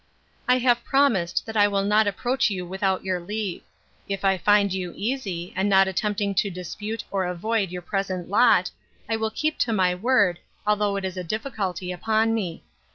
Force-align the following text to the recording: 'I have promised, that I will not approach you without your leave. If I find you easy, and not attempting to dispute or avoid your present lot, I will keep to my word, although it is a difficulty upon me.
'I 0.47 0.57
have 0.57 0.83
promised, 0.83 1.45
that 1.45 1.55
I 1.55 1.67
will 1.67 1.83
not 1.83 2.07
approach 2.07 2.49
you 2.49 2.65
without 2.65 3.03
your 3.05 3.19
leave. 3.19 3.61
If 4.09 4.25
I 4.25 4.35
find 4.35 4.73
you 4.73 4.93
easy, 4.95 5.53
and 5.55 5.69
not 5.69 5.87
attempting 5.87 6.33
to 6.41 6.49
dispute 6.49 7.03
or 7.11 7.25
avoid 7.27 7.69
your 7.69 7.83
present 7.83 8.27
lot, 8.27 8.71
I 9.07 9.15
will 9.15 9.29
keep 9.29 9.59
to 9.59 9.73
my 9.73 9.93
word, 9.93 10.39
although 10.65 10.95
it 10.95 11.05
is 11.05 11.17
a 11.17 11.23
difficulty 11.23 11.91
upon 11.91 12.33
me. 12.33 12.63